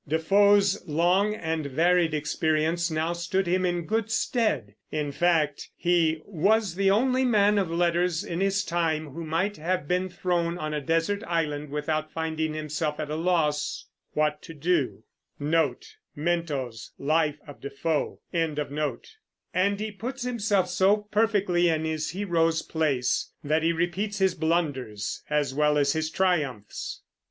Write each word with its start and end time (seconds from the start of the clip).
Defoe's 0.07 0.83
long 0.87 1.35
and 1.35 1.63
varied 1.67 2.15
experience 2.15 2.89
now 2.89 3.13
stood 3.13 3.45
him 3.45 3.67
in 3.67 3.85
good 3.85 4.09
stead; 4.09 4.73
in 4.91 5.11
fact, 5.11 5.69
he 5.75 6.23
"was 6.25 6.73
the 6.73 6.89
only 6.89 7.23
man 7.23 7.59
of 7.59 7.69
letters 7.69 8.23
in 8.23 8.39
his 8.41 8.63
time 8.63 9.11
who 9.11 9.23
might 9.23 9.57
have 9.57 9.87
been 9.87 10.09
thrown 10.09 10.57
on 10.57 10.73
a 10.73 10.81
desert 10.81 11.21
island 11.27 11.69
without 11.69 12.11
finding 12.11 12.55
himself 12.55 12.99
at 12.99 13.11
a 13.11 13.15
loss 13.15 13.85
what 14.13 14.41
to 14.41 14.55
do;" 14.55 15.03
and 15.39 16.43
he 19.77 19.91
puts 19.91 20.23
himself 20.23 20.67
so 20.67 20.97
perfectly 21.11 21.69
in 21.69 21.85
his 21.85 22.09
hero's 22.09 22.63
place 22.63 23.31
that 23.43 23.61
he 23.61 23.71
repeats 23.71 24.17
his 24.17 24.33
blunders 24.33 25.21
as 25.29 25.53
well 25.53 25.77
as 25.77 25.93
his 25.93 26.09
triumphs. 26.09 27.03